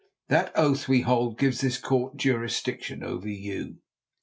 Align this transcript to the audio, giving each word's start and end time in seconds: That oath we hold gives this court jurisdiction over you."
That 0.29 0.51
oath 0.55 0.87
we 0.87 1.01
hold 1.01 1.37
gives 1.37 1.61
this 1.61 1.77
court 1.77 2.15
jurisdiction 2.17 3.03
over 3.03 3.29
you." 3.29 3.77